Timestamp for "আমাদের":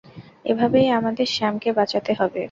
0.99-1.27